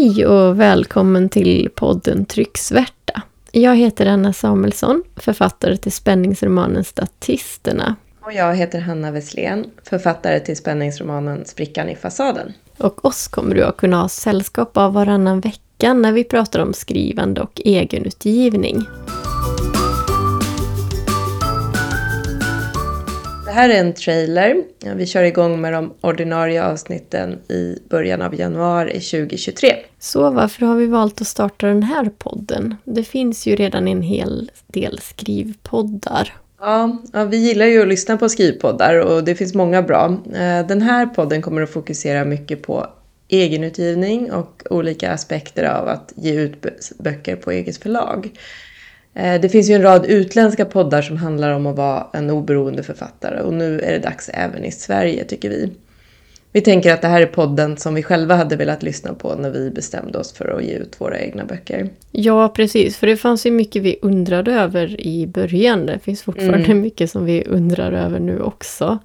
Hej 0.00 0.26
och 0.26 0.60
välkommen 0.60 1.28
till 1.28 1.70
podden 1.74 2.24
Trycksvärta. 2.24 3.22
Jag 3.52 3.76
heter 3.76 4.06
Anna 4.06 4.32
Samuelsson, 4.32 5.02
författare 5.16 5.76
till 5.76 5.92
spänningsromanen 5.92 6.84
Statisterna. 6.84 7.96
Och 8.20 8.32
jag 8.32 8.54
heter 8.54 8.80
Hanna 8.80 9.10
Wesslén, 9.10 9.66
författare 9.82 10.40
till 10.40 10.56
spänningsromanen 10.56 11.44
Sprickan 11.44 11.88
i 11.88 11.96
fasaden. 11.96 12.52
Och 12.78 13.04
oss 13.04 13.28
kommer 13.28 13.54
du 13.54 13.64
att 13.64 13.76
kunna 13.76 14.00
ha 14.02 14.08
sällskap 14.08 14.76
av 14.76 14.92
varannan 14.92 15.40
vecka 15.40 15.94
när 15.94 16.12
vi 16.12 16.24
pratar 16.24 16.60
om 16.60 16.72
skrivande 16.74 17.40
och 17.40 17.60
egenutgivning. 17.64 18.86
Här 23.56 23.68
är 23.68 23.80
en 23.80 23.92
trailer. 23.92 24.62
Vi 24.94 25.06
kör 25.06 25.22
igång 25.22 25.60
med 25.60 25.72
de 25.72 25.94
ordinarie 26.00 26.64
avsnitten 26.64 27.38
i 27.48 27.78
början 27.88 28.22
av 28.22 28.34
januari 28.34 29.00
2023. 29.00 29.76
Så 29.98 30.30
varför 30.30 30.66
har 30.66 30.76
vi 30.76 30.86
valt 30.86 31.20
att 31.20 31.26
starta 31.26 31.66
den 31.66 31.82
här 31.82 32.10
podden? 32.18 32.74
Det 32.84 33.04
finns 33.04 33.46
ju 33.46 33.56
redan 33.56 33.88
en 33.88 34.02
hel 34.02 34.50
del 34.66 34.98
skrivpoddar. 34.98 36.34
Ja, 36.60 37.02
ja, 37.12 37.24
vi 37.24 37.36
gillar 37.36 37.66
ju 37.66 37.82
att 37.82 37.88
lyssna 37.88 38.16
på 38.16 38.28
skrivpoddar 38.28 38.98
och 39.00 39.24
det 39.24 39.34
finns 39.34 39.54
många 39.54 39.82
bra. 39.82 40.18
Eh, 40.34 40.66
den 40.66 40.82
här 40.82 41.06
podden 41.06 41.42
kommer 41.42 41.62
att 41.62 41.70
fokusera 41.70 42.24
mycket 42.24 42.62
på 42.62 42.86
egenutgivning 43.28 44.32
och 44.32 44.62
olika 44.70 45.12
aspekter 45.12 45.64
av 45.64 45.88
att 45.88 46.12
ge 46.16 46.32
ut 46.32 46.56
böcker 46.98 47.36
på 47.36 47.50
eget 47.50 47.76
förlag. 47.76 48.30
Eh, 49.16 49.40
det 49.40 49.48
finns 49.48 49.70
ju 49.70 49.74
en 49.74 49.82
rad 49.82 50.06
utländska 50.06 50.64
poddar 50.64 51.02
som 51.02 51.16
handlar 51.16 51.50
om 51.52 51.66
att 51.66 51.76
vara 51.76 52.06
en 52.12 52.30
oberoende 52.30 52.82
författare 52.82 53.40
och 53.40 53.54
nu 53.54 53.80
är 53.80 53.92
det 53.92 53.98
dags 53.98 54.30
även 54.34 54.64
i 54.64 54.72
Sverige 54.72 55.24
tycker 55.24 55.50
vi. 55.50 55.70
Vi 56.52 56.60
tänker 56.60 56.92
att 56.92 57.02
det 57.02 57.08
här 57.08 57.20
är 57.20 57.26
podden 57.26 57.76
som 57.76 57.94
vi 57.94 58.02
själva 58.02 58.34
hade 58.34 58.56
velat 58.56 58.82
lyssna 58.82 59.14
på 59.14 59.34
när 59.34 59.50
vi 59.50 59.70
bestämde 59.70 60.18
oss 60.18 60.32
för 60.32 60.56
att 60.56 60.64
ge 60.64 60.74
ut 60.74 61.00
våra 61.00 61.18
egna 61.18 61.44
böcker. 61.44 61.88
Ja, 62.10 62.48
precis. 62.48 62.96
För 62.96 63.06
det 63.06 63.16
fanns 63.16 63.46
ju 63.46 63.50
mycket 63.50 63.82
vi 63.82 63.98
undrade 64.02 64.52
över 64.52 65.00
i 65.06 65.26
början. 65.26 65.86
Det 65.86 65.98
finns 65.98 66.22
fortfarande 66.22 66.64
mm. 66.64 66.80
mycket 66.80 67.10
som 67.10 67.24
vi 67.24 67.44
undrar 67.44 67.92
över 67.92 68.20
nu 68.20 68.40
också. 68.40 68.98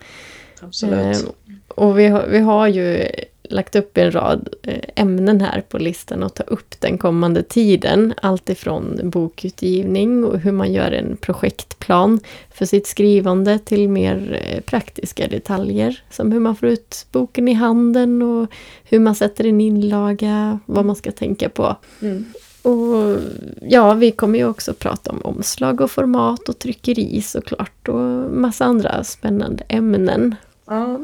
Absolut. 0.61 1.23
Eh, 1.23 1.29
och 1.67 1.99
vi 1.99 2.07
har, 2.07 2.27
vi 2.27 2.39
har 2.39 2.67
ju 2.67 3.07
lagt 3.51 3.75
upp 3.75 3.97
en 3.97 4.11
rad 4.11 4.49
eh, 4.63 4.79
ämnen 4.95 5.41
här 5.41 5.61
på 5.69 5.77
listan 5.77 6.23
och 6.23 6.33
ta 6.33 6.43
upp 6.43 6.79
den 6.79 6.97
kommande 6.97 7.43
tiden. 7.43 8.13
Allt 8.21 8.49
ifrån 8.49 8.99
bokutgivning 9.03 10.23
och 10.23 10.39
hur 10.39 10.51
man 10.51 10.73
gör 10.73 10.91
en 10.91 11.17
projektplan 11.17 12.19
för 12.53 12.65
sitt 12.65 12.87
skrivande 12.87 13.59
till 13.59 13.89
mer 13.89 14.41
eh, 14.45 14.61
praktiska 14.61 15.27
detaljer. 15.27 16.03
Som 16.09 16.31
hur 16.31 16.39
man 16.39 16.55
får 16.55 16.69
ut 16.69 17.05
boken 17.11 17.47
i 17.47 17.53
handen 17.53 18.21
och 18.21 18.51
hur 18.83 18.99
man 18.99 19.15
sätter 19.15 19.45
en 19.45 19.61
inlaga, 19.61 20.59
vad 20.65 20.85
man 20.85 20.95
ska 20.95 21.11
tänka 21.11 21.49
på. 21.49 21.75
Mm. 22.01 22.25
Och 22.61 23.17
ja, 23.61 23.93
vi 23.93 24.11
kommer 24.11 24.39
ju 24.39 24.47
också 24.47 24.73
prata 24.73 25.11
om 25.11 25.21
omslag 25.21 25.81
och 25.81 25.91
format 25.91 26.49
och 26.49 26.59
tryckeri 26.59 27.21
såklart 27.21 27.87
och 27.87 28.31
massa 28.31 28.65
andra 28.65 29.03
spännande 29.03 29.63
ämnen. 29.67 30.35
Ja, 30.65 30.99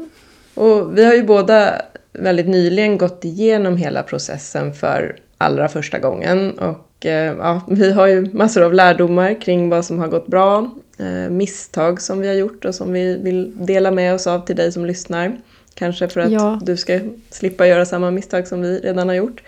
och 0.54 0.98
vi 0.98 1.04
har 1.04 1.14
ju 1.14 1.22
båda 1.22 1.82
väldigt 2.12 2.48
nyligen 2.48 2.98
gått 2.98 3.24
igenom 3.24 3.76
hela 3.76 4.02
processen 4.02 4.74
för 4.74 5.16
allra 5.38 5.68
första 5.68 5.98
gången. 5.98 6.58
Och 6.58 7.06
eh, 7.06 7.36
ja, 7.38 7.60
vi 7.68 7.92
har 7.92 8.06
ju 8.06 8.30
massor 8.32 8.62
av 8.62 8.74
lärdomar 8.74 9.40
kring 9.40 9.68
vad 9.68 9.84
som 9.84 9.98
har 9.98 10.08
gått 10.08 10.26
bra, 10.26 10.70
eh, 10.98 11.30
misstag 11.30 12.00
som 12.00 12.20
vi 12.20 12.28
har 12.28 12.34
gjort 12.34 12.64
och 12.64 12.74
som 12.74 12.92
vi 12.92 13.18
vill 13.18 13.66
dela 13.66 13.90
med 13.90 14.14
oss 14.14 14.26
av 14.26 14.46
till 14.46 14.56
dig 14.56 14.72
som 14.72 14.86
lyssnar. 14.86 15.36
Kanske 15.74 16.08
för 16.08 16.20
att 16.20 16.32
ja. 16.32 16.60
du 16.62 16.76
ska 16.76 17.00
slippa 17.30 17.66
göra 17.66 17.86
samma 17.86 18.10
misstag 18.10 18.48
som 18.48 18.62
vi 18.62 18.78
redan 18.78 19.08
har 19.08 19.14
gjort. 19.14 19.42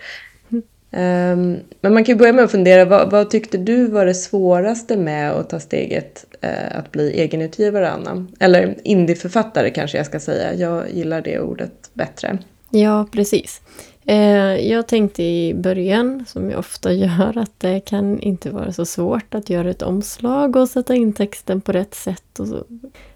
Um, 0.93 1.59
men 1.81 1.93
man 1.93 2.03
kan 2.03 2.15
ju 2.15 2.19
börja 2.19 2.33
med 2.33 2.43
att 2.43 2.51
fundera, 2.51 2.85
vad, 2.85 3.11
vad, 3.11 3.29
tyckte 3.29 3.57
du 3.57 3.87
var 3.87 4.05
det 4.05 4.13
svåraste 4.13 4.97
med 4.97 5.31
att 5.31 5.49
ta 5.49 5.59
steget 5.59 6.25
uh, 6.43 6.77
att 6.77 6.91
bli 6.91 7.11
egenutgivare, 7.11 7.89
Anna? 7.89 8.27
Eller 8.39 8.75
indieförfattare 8.83 9.69
kanske 9.69 9.97
jag 9.97 10.05
ska 10.05 10.19
säga, 10.19 10.53
jag 10.53 10.91
gillar 10.91 11.21
det 11.21 11.39
ordet 11.39 11.89
bättre. 11.93 12.37
Ja, 12.71 13.07
precis. 13.11 13.61
Eh, 14.05 14.69
jag 14.71 14.87
tänkte 14.87 15.23
i 15.23 15.53
början, 15.53 16.25
som 16.27 16.49
jag 16.49 16.59
ofta 16.59 16.93
gör, 16.93 17.37
att 17.37 17.59
det 17.59 17.79
kan 17.79 18.19
inte 18.19 18.49
vara 18.49 18.71
så 18.71 18.85
svårt 18.85 19.35
att 19.35 19.49
göra 19.49 19.69
ett 19.69 19.81
omslag 19.81 20.55
och 20.55 20.69
sätta 20.69 20.95
in 20.95 21.13
texten 21.13 21.61
på 21.61 21.71
rätt 21.71 21.95
sätt 21.95 22.39
och 22.39 22.47
så, 22.47 22.63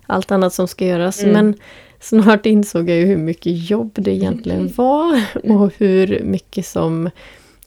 allt 0.05 0.31
annat 0.31 0.53
som 0.53 0.67
ska 0.67 0.85
göras. 0.85 1.23
Mm. 1.23 1.33
Men 1.33 1.55
snart 1.99 2.45
insåg 2.45 2.89
jag 2.89 2.97
ju 2.97 3.05
hur 3.05 3.17
mycket 3.17 3.69
jobb 3.69 3.91
det 3.95 4.11
egentligen 4.11 4.73
var 4.75 5.21
och 5.43 5.73
hur 5.77 6.22
mycket 6.23 6.66
som 6.66 7.09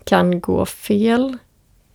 kan 0.05 0.41
gå 0.41 0.66
fel. 0.66 1.37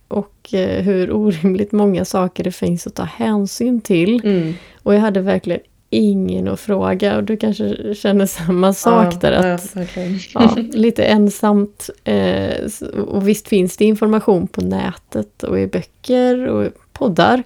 Och 0.08 0.54
eh, 0.54 0.82
hur 0.82 1.12
orimligt 1.12 1.72
många 1.72 2.04
saker 2.04 2.44
det 2.44 2.52
finns 2.52 2.86
att 2.86 2.94
ta 2.94 3.04
hänsyn 3.04 3.80
till. 3.80 4.20
Mm. 4.24 4.54
Och 4.82 4.94
jag 4.94 5.00
hade 5.00 5.20
verkligen 5.20 5.60
ingen 5.96 6.48
att 6.48 6.60
fråga 6.60 7.16
och 7.16 7.24
du 7.24 7.36
kanske 7.36 7.94
känner 7.94 8.26
samma 8.26 8.72
sak 8.72 9.14
ja, 9.14 9.18
där. 9.20 9.54
Att, 9.54 9.76
ja, 9.94 10.06
ja, 10.34 10.56
lite 10.56 11.04
ensamt. 11.04 11.90
Eh, 12.04 12.70
och 13.06 13.28
visst 13.28 13.48
finns 13.48 13.76
det 13.76 13.84
information 13.84 14.46
på 14.46 14.60
nätet 14.60 15.42
och 15.42 15.60
i 15.60 15.66
böcker 15.66 16.46
och 16.46 16.72
poddar. 16.92 17.42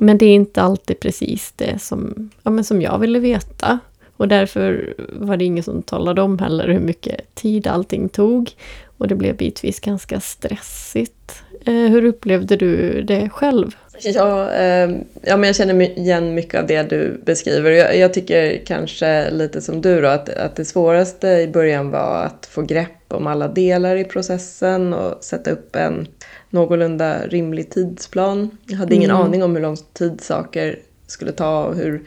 Men 0.00 0.18
det 0.18 0.26
är 0.26 0.34
inte 0.34 0.62
alltid 0.62 1.00
precis 1.00 1.52
det 1.56 1.82
som, 1.82 2.30
ja, 2.42 2.50
men 2.50 2.64
som 2.64 2.82
jag 2.82 2.98
ville 2.98 3.18
veta. 3.18 3.78
Och 4.16 4.28
därför 4.28 4.94
var 5.12 5.36
det 5.36 5.44
ingen 5.44 5.64
som 5.64 5.82
talade 5.82 6.22
om 6.22 6.38
heller 6.38 6.68
hur 6.68 6.80
mycket 6.80 7.34
tid 7.34 7.66
allting 7.66 8.08
tog. 8.08 8.50
Och 8.98 9.08
det 9.08 9.14
blev 9.14 9.36
bitvis 9.36 9.80
ganska 9.80 10.20
stressigt. 10.20 11.42
Eh, 11.64 11.74
hur 11.74 12.04
upplevde 12.04 12.56
du 12.56 13.02
det 13.02 13.28
själv? 13.28 13.76
Ja, 13.98 14.52
eh, 14.52 14.90
ja, 15.22 15.36
men 15.36 15.42
jag 15.42 15.56
känner 15.56 15.98
igen 15.98 16.34
mycket 16.34 16.60
av 16.60 16.66
det 16.66 16.82
du 16.82 17.20
beskriver. 17.24 17.70
Jag, 17.70 17.96
jag 17.96 18.14
tycker 18.14 18.62
kanske 18.66 19.30
lite 19.30 19.60
som 19.60 19.80
du 19.80 20.00
då, 20.00 20.08
att, 20.08 20.28
att 20.28 20.56
det 20.56 20.64
svåraste 20.64 21.28
i 21.28 21.48
början 21.48 21.90
var 21.90 22.24
att 22.24 22.46
få 22.46 22.62
grepp 22.62 22.90
om 23.08 23.26
alla 23.26 23.48
delar 23.48 23.96
i 23.96 24.04
processen 24.04 24.92
och 24.92 25.24
sätta 25.24 25.50
upp 25.50 25.76
en 25.76 26.08
någorlunda 26.50 27.26
rimlig 27.26 27.70
tidsplan. 27.70 28.58
Jag 28.66 28.76
hade 28.76 28.94
ingen 28.94 29.10
mm. 29.10 29.22
aning 29.22 29.42
om 29.42 29.54
hur 29.54 29.62
lång 29.62 29.76
tid 29.92 30.20
saker 30.20 30.78
skulle 31.06 31.32
ta 31.32 31.64
och 31.64 31.76
hur, 31.76 32.02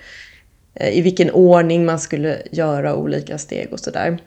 eh, 0.74 0.98
i 0.98 1.02
vilken 1.02 1.32
ordning 1.32 1.86
man 1.86 2.00
skulle 2.00 2.38
göra 2.52 2.96
olika 2.96 3.38
steg 3.38 3.68
och 3.72 3.80
sådär. 3.80 4.18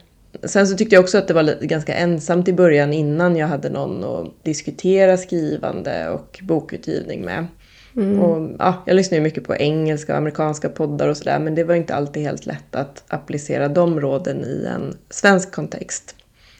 Sen 0.43 0.67
så 0.67 0.77
tyckte 0.77 0.95
jag 0.95 1.03
också 1.03 1.17
att 1.17 1.27
det 1.27 1.33
var 1.33 1.63
ganska 1.65 1.93
ensamt 1.93 2.47
i 2.47 2.53
början 2.53 2.93
innan 2.93 3.35
jag 3.35 3.47
hade 3.47 3.69
någon 3.69 4.03
att 4.03 4.43
diskutera 4.43 5.17
skrivande 5.17 6.09
och 6.09 6.39
bokutgivning 6.41 7.25
med. 7.25 7.47
Mm. 7.95 8.19
Och, 8.19 8.49
ja, 8.59 8.83
jag 8.85 8.95
lyssnar 8.95 9.17
ju 9.17 9.23
mycket 9.23 9.43
på 9.43 9.55
engelska 9.55 10.11
och 10.13 10.17
amerikanska 10.17 10.69
poddar 10.69 11.07
och 11.07 11.17
sådär 11.17 11.39
men 11.39 11.55
det 11.55 11.63
var 11.63 11.75
inte 11.75 11.95
alltid 11.95 12.23
helt 12.23 12.45
lätt 12.45 12.75
att 12.75 13.03
applicera 13.07 13.67
de 13.67 13.99
råden 13.99 14.43
i 14.43 14.67
en 14.75 14.97
svensk 15.09 15.51
kontext. 15.51 16.15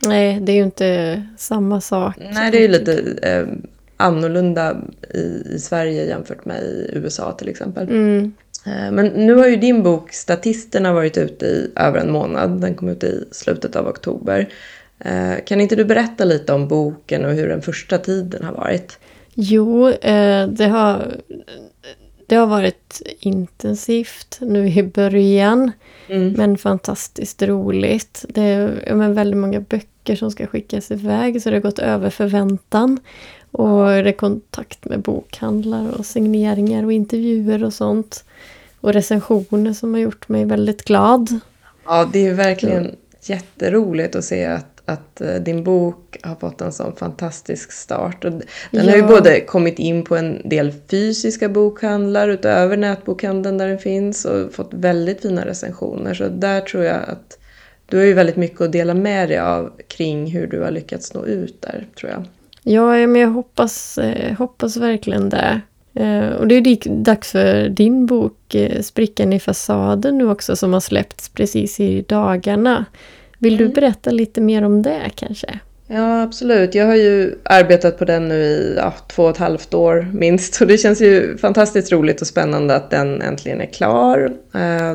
Nej, 0.06 0.40
det 0.42 0.52
är 0.52 0.56
ju 0.56 0.64
inte 0.64 1.24
samma 1.38 1.82
sak. 1.82 2.16
Nej, 2.34 2.52
det 2.52 2.58
är 2.58 2.62
ju 2.62 2.68
lite 2.68 3.02
eh, 3.22 3.48
annorlunda 3.98 4.78
i, 5.14 5.44
i, 5.56 5.59
Sverige 5.59 6.06
jämfört 6.06 6.46
med 6.46 6.64
i 6.64 6.90
USA 6.94 7.32
till 7.32 7.50
exempel. 7.50 7.90
Mm. 7.90 8.34
Eh, 8.66 8.91
men 8.91 9.05
nu 9.05 9.35
har 9.35 9.47
ju 9.47 9.55
din 9.55 9.83
bok 9.83 10.13
Statisterna 10.13 10.94
varit 10.94 11.17
ute 11.17 11.45
i 11.45 11.72
över 11.75 11.99
en 11.99 12.11
månad. 12.11 12.61
Den 12.61 12.75
kom 12.75 12.89
ut 12.89 13.03
i 13.03 13.25
slutet 13.31 13.75
av 13.75 13.88
oktober. 13.88 14.49
Eh, 14.99 15.44
kan 15.45 15.61
inte 15.61 15.75
du 15.75 15.85
berätta 15.85 16.25
lite 16.25 16.53
om 16.53 16.67
boken 16.67 17.25
och 17.25 17.31
hur 17.31 17.47
den 17.47 17.61
första 17.61 17.97
tiden 17.97 18.44
har 18.44 18.53
varit? 18.53 18.99
Jo, 19.33 19.89
eh, 19.89 20.47
det 20.47 20.67
har, 20.67 21.16
det 22.27 22.35
har 22.35 22.47
varit 22.47 23.01
intensivt 23.19 24.38
nu 24.41 24.67
i 24.69 24.83
början. 24.83 25.72
Mm. 26.07 26.33
Men 26.33 26.57
fantastiskt 26.57 27.41
roligt. 27.41 28.25
Det 28.29 28.41
är 28.41 28.96
men 28.96 29.14
väldigt 29.14 29.37
många 29.37 29.59
böcker 29.59 29.91
som 30.16 30.32
ska 30.32 30.48
skickas 30.48 30.92
iväg 30.92 31.42
så 31.42 31.50
det 31.50 31.56
har 31.56 31.62
gått 31.62 31.80
över 31.80 32.09
förväntan. 32.09 33.00
Och 33.52 33.86
det 33.86 34.09
är 34.09 34.12
kontakt 34.12 34.86
med 34.86 35.02
bokhandlar 35.02 35.92
och 35.98 36.06
signeringar 36.06 36.86
och 36.86 36.94
intervjuer 36.94 37.64
och 37.64 37.74
sånt. 37.74 38.24
Och 38.82 38.94
recensioner 38.94 39.74
som 39.74 39.94
har 39.94 40.02
gjort 40.02 40.30
mig 40.30 40.46
väldigt 40.46 40.84
glad. 40.84 41.40
Ja, 41.86 42.09
det 42.14 42.28
är 42.28 42.34
verkligen 42.34 42.84
mm. 42.84 42.96
jätteroligt 43.22 44.16
att 44.16 44.26
se 44.26 44.46
att, 44.46 44.82
att 44.86 45.22
eh, 45.22 45.36
din 45.36 45.64
bok 45.64 46.18
har 46.24 46.36
fått 46.36 46.62
en 46.62 46.72
sån 46.72 46.96
fantastisk 46.96 47.72
start. 47.72 48.26
Och 48.26 48.32
den 48.32 48.44
ja. 48.72 48.84
har 48.84 48.98
ju 48.98 49.03
både 49.03 49.42
kommit 49.42 49.80
in 49.80 50.03
på 50.03 50.16
en 50.16 50.50
del 50.50 50.74
fysiska 50.92 51.50
bokhandlar 51.50 52.28
utöver 52.28 52.78
nätbokhandeln 52.78 53.58
där 53.58 53.68
den 53.68 53.80
finns 53.80 54.26
och 54.26 54.53
fått 54.53 54.74
väldigt 54.74 55.22
fina 55.22 55.46
recensioner. 55.46 56.14
Så 56.14 56.28
där 56.28 56.62
tror 56.62 56.84
jag 56.84 57.09
att 57.09 57.38
du 57.91 57.97
har 57.97 58.03
ju 58.03 58.14
väldigt 58.14 58.35
mycket 58.35 58.61
att 58.61 58.72
dela 58.72 58.93
med 58.93 59.29
dig 59.29 59.40
av 59.40 59.72
kring 59.88 60.32
hur 60.32 60.47
du 60.47 60.61
har 60.61 60.72
lyckats 60.72 61.14
nå 61.14 61.26
ut 61.26 61.61
där, 61.61 61.88
tror 61.99 62.11
jag. 62.11 62.26
Ja, 62.64 63.08
men 63.08 63.22
jag 63.22 63.29
hoppas, 63.29 63.97
eh, 63.97 64.38
hoppas 64.38 64.78
verkligen 64.78 65.29
det. 65.29 65.61
Eh, 65.93 66.29
och 66.29 66.47
det 66.47 66.55
är 66.55 66.90
dags 67.03 67.32
för 67.32 67.70
din 67.70 68.05
bok 68.05 68.55
eh, 68.55 68.82
Sprickan 68.82 69.34
i 69.34 69.40
fasaden 69.40 70.17
nu 70.17 70.29
också 70.29 70.55
som 70.55 70.73
har 70.73 70.79
släppts 70.79 71.29
precis 71.29 71.79
i 71.79 72.02
dagarna. 72.02 72.85
Vill 73.38 73.53
mm. 73.53 73.67
du 73.67 73.73
berätta 73.73 74.11
lite 74.11 74.41
mer 74.41 74.64
om 74.64 74.82
det 74.82 75.11
kanske? 75.16 75.59
Ja, 75.88 76.22
absolut. 76.22 76.76
Jag 76.76 76.85
har 76.85 76.96
ju 76.96 77.35
arbetat 77.43 77.97
på 77.97 78.05
den 78.05 78.28
nu 78.28 78.35
i 78.35 78.73
ja, 78.78 78.93
två 79.08 79.23
och 79.23 79.29
ett 79.29 79.38
halvt 79.38 79.73
år 79.73 80.08
minst. 80.14 80.61
Och 80.61 80.67
det 80.67 80.78
känns 80.78 81.02
ju 81.02 81.38
fantastiskt 81.38 81.91
roligt 81.91 82.22
och 82.22 82.28
spännande 82.28 82.76
att 82.76 82.90
den 82.90 83.22
äntligen 83.22 83.61
är 83.61 83.66
klar. 83.66 84.32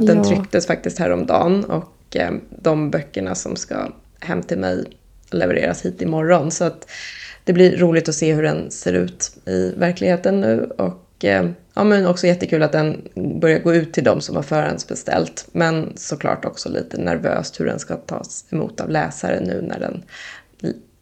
Den 0.00 0.16
ja. 0.16 0.24
trycktes 0.24 0.66
faktiskt 0.66 0.98
häromdagen 0.98 1.64
och 1.64 1.95
Eh, 2.16 2.30
de 2.50 2.90
böckerna 2.90 3.34
som 3.34 3.56
ska 3.56 3.92
hem 4.20 4.42
till 4.42 4.58
mig 4.58 4.84
levereras 5.30 5.84
hit 5.84 6.02
imorgon. 6.02 6.50
Så 6.50 6.64
att 6.64 6.90
det 7.44 7.52
blir 7.52 7.76
roligt 7.76 8.08
att 8.08 8.14
se 8.14 8.34
hur 8.34 8.42
den 8.42 8.70
ser 8.70 8.92
ut 8.92 9.36
i 9.46 9.72
verkligheten 9.76 10.40
nu. 10.40 10.70
Och 10.78 11.24
eh, 11.24 11.50
ja, 11.74 11.84
men 11.84 12.06
också 12.06 12.26
jättekul 12.26 12.62
att 12.62 12.72
den 12.72 13.08
börjar 13.40 13.58
gå 13.58 13.74
ut 13.74 13.92
till 13.92 14.04
de 14.04 14.20
som 14.20 14.36
har 14.36 14.42
förhandsbeställt. 14.42 15.48
Men 15.52 15.92
såklart 15.96 16.44
också 16.44 16.68
lite 16.68 16.98
nervöst 16.98 17.60
hur 17.60 17.66
den 17.66 17.78
ska 17.78 17.96
tas 17.96 18.44
emot 18.50 18.80
av 18.80 18.90
läsare 18.90 19.40
nu 19.40 19.62
när 19.62 19.80
den 19.80 20.02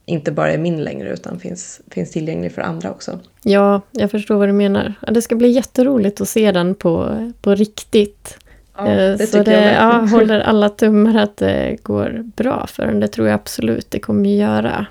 inte 0.06 0.32
bara 0.32 0.52
är 0.52 0.58
min 0.58 0.84
längre 0.84 1.12
utan 1.12 1.40
finns, 1.40 1.80
finns 1.90 2.10
tillgänglig 2.10 2.52
för 2.52 2.62
andra 2.62 2.90
också. 2.90 3.20
Ja, 3.42 3.80
jag 3.90 4.10
förstår 4.10 4.36
vad 4.36 4.48
du 4.48 4.52
menar. 4.52 4.94
det 5.10 5.22
ska 5.22 5.34
bli 5.34 5.48
jätteroligt 5.48 6.20
att 6.20 6.28
se 6.28 6.52
den 6.52 6.74
på, 6.74 7.32
på 7.40 7.54
riktigt. 7.54 8.38
Ja, 8.76 8.86
eh, 8.86 9.16
det 9.16 9.26
så 9.26 9.42
det, 9.42 9.72
jag 9.72 9.74
ja, 9.74 10.06
håller 10.10 10.40
alla 10.40 10.68
tummar 10.68 11.22
att 11.22 11.36
det 11.36 11.76
går 11.82 12.22
bra 12.36 12.66
för 12.66 12.86
den. 12.86 13.00
Det 13.00 13.08
tror 13.08 13.26
jag 13.26 13.34
absolut 13.34 13.90
det 13.90 13.98
kommer 13.98 14.30
göra. 14.30 14.86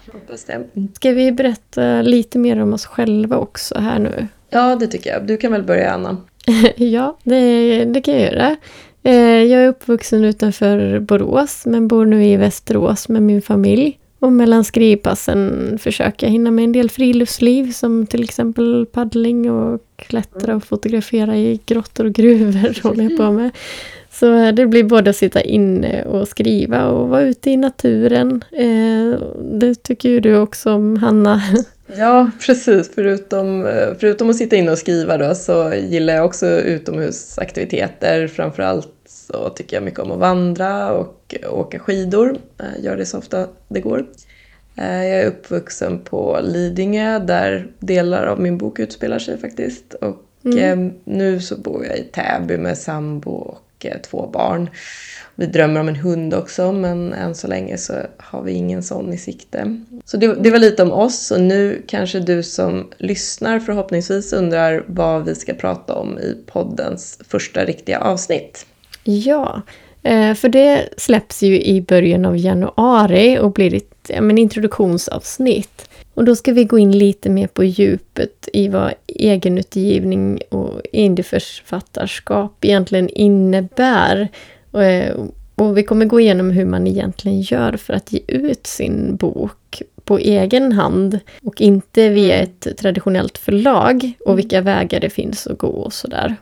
Ska 0.93 1.11
vi 1.11 1.31
berätta 1.31 2.01
lite 2.01 2.37
mer 2.37 2.61
om 2.61 2.73
oss 2.73 2.85
själva 2.85 3.37
också 3.37 3.79
här 3.79 3.99
nu? 3.99 4.27
Ja, 4.49 4.75
det 4.75 4.87
tycker 4.87 5.09
jag. 5.09 5.27
Du 5.27 5.37
kan 5.37 5.51
väl 5.51 5.63
börja, 5.63 5.91
Anna? 5.91 6.17
ja, 6.75 7.17
det, 7.23 7.85
det 7.85 8.01
kan 8.01 8.13
jag 8.13 8.23
göra. 8.23 8.55
Eh, 9.03 9.43
jag 9.43 9.63
är 9.63 9.67
uppvuxen 9.67 10.25
utanför 10.25 10.99
Borås, 10.99 11.65
men 11.65 11.87
bor 11.87 12.05
nu 12.05 12.25
i 12.25 12.35
Västerås 12.35 13.09
med 13.09 13.21
min 13.21 13.41
familj. 13.41 13.99
Och 14.23 14.31
mellan 14.31 14.63
skrivpassen 14.63 15.77
försöker 15.81 16.27
jag 16.27 16.31
hinna 16.31 16.51
med 16.51 16.63
en 16.63 16.71
del 16.71 16.89
friluftsliv 16.89 17.71
som 17.71 18.07
till 18.07 18.23
exempel 18.23 18.85
paddling 18.85 19.51
och 19.51 19.81
klättra 19.95 20.55
och 20.55 20.63
fotografera 20.63 21.37
i 21.37 21.59
grottor 21.65 22.05
och 22.05 22.13
gruvor 22.13 22.83
håller 22.83 23.03
jag 23.03 23.17
på 23.17 23.31
med. 23.31 23.51
Så 24.11 24.33
eh, 24.33 24.53
det 24.53 24.65
blir 24.65 24.83
både 24.83 25.09
att 25.09 25.15
sitta 25.15 25.41
inne 25.41 26.03
och 26.03 26.27
skriva 26.27 26.87
och 26.87 27.09
vara 27.09 27.21
ute 27.21 27.49
i 27.49 27.57
naturen. 27.57 28.43
Eh, 28.51 29.19
det 29.59 29.83
tycker 29.83 30.09
ju 30.09 30.19
du 30.19 30.37
också 30.37 30.71
om, 30.71 30.97
Hanna. 30.97 31.41
Ja, 31.97 32.31
precis. 32.45 32.91
Förutom, 32.95 33.65
eh, 33.65 33.87
förutom 33.99 34.29
att 34.29 34.35
sitta 34.35 34.55
inne 34.55 34.71
och 34.71 34.77
skriva 34.77 35.17
då, 35.17 35.35
så 35.35 35.73
gillar 35.89 36.13
jag 36.13 36.25
också 36.25 36.47
utomhusaktiviteter. 36.47 38.27
Framförallt 38.27 39.02
så 39.13 39.49
tycker 39.49 39.75
jag 39.75 39.83
mycket 39.83 39.99
om 39.99 40.11
att 40.11 40.19
vandra 40.19 40.91
och 40.91 41.35
åka 41.49 41.79
skidor. 41.79 42.37
Jag 42.57 42.83
gör 42.83 42.97
det 42.97 43.05
så 43.05 43.17
ofta 43.17 43.47
det 43.67 43.81
går. 43.81 44.05
Jag 44.75 45.09
är 45.09 45.25
uppvuxen 45.25 45.99
på 45.99 46.39
Lidingö 46.43 47.19
där 47.19 47.67
delar 47.79 48.25
av 48.25 48.39
min 48.39 48.57
bok 48.57 48.79
utspelar 48.79 49.19
sig 49.19 49.37
faktiskt. 49.37 49.93
Och 49.93 50.25
mm. 50.45 50.87
Eh, 50.87 50.93
nu 51.03 51.39
så 51.39 51.57
bor 51.57 51.85
jag 51.85 51.97
i 51.97 52.03
Täby 52.03 52.57
med 52.57 52.77
sambo 52.77 53.31
och 53.31 53.85
eh, 53.85 54.01
två 54.01 54.29
barn. 54.33 54.69
Vi 55.35 55.45
drömmer 55.45 55.79
om 55.79 55.87
en 55.87 55.95
hund 55.95 56.33
också 56.33 56.71
men 56.71 57.13
än 57.13 57.35
så 57.35 57.47
länge 57.47 57.77
så 57.77 57.93
har 58.17 58.41
vi 58.41 58.51
ingen 58.51 58.83
sån 58.83 59.13
i 59.13 59.17
sikte. 59.17 59.81
Så 60.05 60.17
det, 60.17 60.35
det 60.35 60.51
var 60.51 60.59
lite 60.59 60.83
om 60.83 60.91
oss 60.91 61.31
och 61.31 61.41
nu 61.41 61.83
kanske 61.87 62.19
du 62.19 62.43
som 62.43 62.91
lyssnar 62.97 63.59
förhoppningsvis 63.59 64.33
undrar 64.33 64.83
vad 64.87 65.25
vi 65.25 65.35
ska 65.35 65.53
prata 65.53 65.93
om 65.93 66.19
i 66.19 66.37
poddens 66.45 67.19
första 67.27 67.65
riktiga 67.65 67.99
avsnitt. 67.99 68.65
Ja, 69.03 69.61
eh, 70.03 70.33
för 70.33 70.49
det 70.49 70.89
släpps 70.97 71.43
ju 71.43 71.61
i 71.61 71.81
början 71.81 72.25
av 72.25 72.37
januari 72.37 73.39
och 73.39 73.51
blir 73.51 73.73
ett 73.73 74.11
men 74.21 74.37
introduktionsavsnitt. 74.37 75.89
Och 76.13 76.25
då 76.25 76.35
ska 76.35 76.53
vi 76.53 76.63
gå 76.63 76.79
in 76.79 76.91
lite 76.91 77.29
mer 77.29 77.47
på 77.47 77.63
djupet 77.63 78.49
i 78.53 78.67
vad 78.67 78.93
egenutgivning 79.07 80.39
och 80.49 80.81
indieförfattarskap 80.91 82.65
egentligen 82.65 83.09
innebär. 83.09 84.27
Och, 84.71 84.83
eh, 84.83 85.15
och 85.55 85.77
vi 85.77 85.83
kommer 85.83 86.05
gå 86.05 86.19
igenom 86.19 86.51
hur 86.51 86.65
man 86.65 86.87
egentligen 86.87 87.41
gör 87.41 87.77
för 87.77 87.93
att 87.93 88.11
ge 88.11 88.19
ut 88.27 88.67
sin 88.67 89.15
bok 89.15 89.81
på 90.03 90.17
egen 90.17 90.71
hand 90.71 91.19
och 91.43 91.61
inte 91.61 92.09
via 92.09 92.35
ett 92.35 92.77
traditionellt 92.77 93.37
förlag 93.37 94.11
och 94.25 94.37
vilka 94.37 94.61
vägar 94.61 94.99
det 94.99 95.09
finns 95.09 95.47
att 95.47 95.57
gå 95.57 95.67
och 95.67 95.93
sådär. 95.93 96.35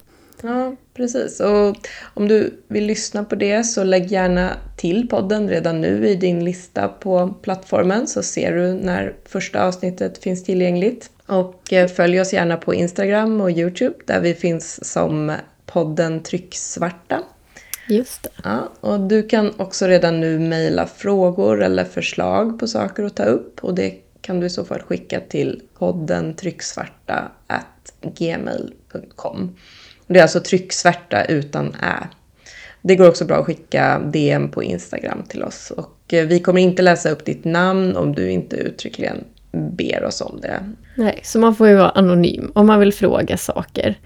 Ja, 0.43 0.75
precis. 0.93 1.39
Och 1.39 1.77
om 2.13 2.27
du 2.27 2.63
vill 2.67 2.85
lyssna 2.85 3.23
på 3.23 3.35
det 3.35 3.63
så 3.63 3.83
lägg 3.83 4.11
gärna 4.11 4.57
till 4.77 5.07
podden 5.07 5.49
redan 5.49 5.81
nu 5.81 6.07
i 6.07 6.15
din 6.15 6.45
lista 6.45 6.87
på 6.87 7.33
plattformen 7.41 8.07
så 8.07 8.23
ser 8.23 8.55
du 8.55 8.73
när 8.73 9.13
första 9.25 9.63
avsnittet 9.63 10.17
finns 10.17 10.43
tillgängligt. 10.43 11.09
Och 11.25 11.73
eh, 11.73 11.87
följ 11.87 12.21
oss 12.21 12.33
gärna 12.33 12.57
på 12.57 12.73
Instagram 12.73 13.41
och 13.41 13.51
Youtube 13.51 13.95
där 14.05 14.19
vi 14.19 14.33
finns 14.33 14.91
som 14.91 15.33
podden 15.65 16.23
Trycksvarta. 16.23 17.23
Just 17.87 18.23
det. 18.23 18.29
Ja, 18.43 18.71
och 18.79 18.99
du 18.99 19.23
kan 19.23 19.53
också 19.57 19.87
redan 19.87 20.19
nu 20.19 20.39
mejla 20.39 20.87
frågor 20.87 21.63
eller 21.63 21.85
förslag 21.85 22.59
på 22.59 22.67
saker 22.67 23.03
att 23.03 23.15
ta 23.15 23.23
upp 23.23 23.63
och 23.63 23.75
det 23.75 23.93
kan 24.21 24.39
du 24.39 24.45
i 24.45 24.49
så 24.49 24.65
fall 24.65 24.81
skicka 24.81 25.19
till 25.19 25.61
podden 25.77 26.33
trycksvarta 26.33 27.31
gmail.com. 28.01 29.55
Det 30.13 30.19
är 30.19 30.23
alltså 30.23 30.39
trycksvärta 30.39 31.25
utan 31.25 31.67
ä. 31.67 32.07
Det 32.81 32.95
går 32.95 33.07
också 33.07 33.25
bra 33.25 33.37
att 33.37 33.45
skicka 33.45 33.99
DM 33.99 34.51
på 34.51 34.63
Instagram 34.63 35.23
till 35.27 35.43
oss. 35.43 35.71
Och 35.71 36.13
eh, 36.13 36.25
vi 36.25 36.39
kommer 36.39 36.61
inte 36.61 36.81
läsa 36.81 37.09
upp 37.09 37.25
ditt 37.25 37.45
namn 37.45 37.95
om 37.95 38.15
du 38.15 38.31
inte 38.31 38.55
uttryckligen 38.55 39.23
ber 39.51 40.03
oss 40.03 40.21
om 40.21 40.39
det. 40.41 40.63
Nej, 40.95 41.19
så 41.23 41.39
man 41.39 41.55
får 41.55 41.67
ju 41.67 41.75
vara 41.75 41.89
anonym 41.89 42.51
om 42.55 42.67
man 42.67 42.79
vill 42.79 42.93
fråga 42.93 43.37
saker. 43.37 43.99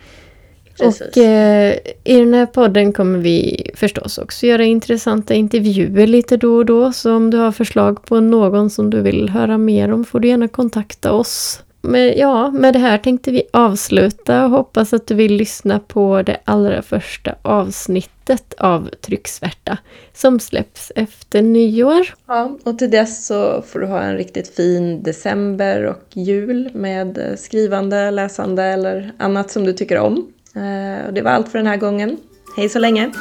Precis. 0.78 1.02
Och 1.02 1.18
eh, 1.18 1.76
i 2.04 2.20
den 2.20 2.34
här 2.34 2.46
podden 2.46 2.94
kommer 2.94 3.20
vi 3.20 3.68
förstås 3.76 4.18
också 4.18 4.46
göra 4.46 4.64
intressanta 4.64 5.34
intervjuer 5.34 6.08
lite 6.08 6.38
då 6.38 6.56
och 6.56 6.66
då. 6.66 6.94
Så 6.94 7.16
om 7.16 7.30
du 7.30 7.38
har 7.38 7.52
förslag 7.52 8.06
på 8.06 8.20
någon 8.20 8.70
som 8.70 8.90
du 8.90 9.02
vill 9.02 9.30
höra 9.30 9.58
mer 9.58 9.92
om 9.92 10.06
får 10.06 10.20
du 10.20 10.28
gärna 10.28 10.48
kontakta 10.48 11.12
oss. 11.12 11.64
Men 11.86 12.18
ja, 12.18 12.52
med 12.52 12.74
det 12.74 12.80
här 12.80 12.98
tänkte 12.98 13.32
vi 13.32 13.44
avsluta 13.54 14.46
och 14.46 14.52
hoppas 14.52 14.94
att 14.94 15.08
du 15.08 15.16
vill 15.16 15.34
lyssna 15.36 15.80
på 15.80 16.22
det 16.22 16.38
allra 16.44 16.82
första 16.82 17.36
avsnittet 17.42 18.54
av 18.58 18.90
Trycksvärta 19.02 19.78
som 20.14 20.40
släpps 20.40 20.92
efter 20.96 21.42
nyår. 21.42 22.06
Ja, 22.28 22.58
och 22.64 22.80
till 22.80 22.92
dess 22.92 23.26
så 23.26 23.62
får 23.62 23.80
du 23.80 23.86
ha 23.86 24.02
en 24.02 24.18
riktigt 24.18 24.56
fin 24.56 25.04
december 25.04 25.84
och 25.84 26.04
jul 26.14 26.70
med 26.74 27.36
skrivande, 27.38 28.12
läsande 28.12 28.64
eller 28.64 29.12
annat 29.18 29.52
som 29.52 29.64
du 29.64 29.74
tycker 29.74 30.00
om. 30.00 30.34
Eh, 30.56 31.14
det 31.14 31.22
var 31.22 31.32
allt 31.32 31.50
för 31.50 31.58
den 31.58 31.68
här 31.68 31.78
gången. 31.78 32.18
Hej 32.58 32.70
så 32.70 32.80
länge! 32.80 33.12